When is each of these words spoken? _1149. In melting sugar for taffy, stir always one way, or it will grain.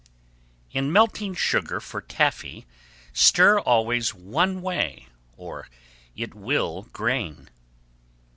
_1149. 0.73 0.83
In 0.83 0.91
melting 0.91 1.35
sugar 1.35 1.79
for 1.79 2.01
taffy, 2.01 2.65
stir 3.13 3.59
always 3.59 4.15
one 4.15 4.63
way, 4.63 5.09
or 5.37 5.67
it 6.15 6.33
will 6.33 6.87
grain. 6.91 7.51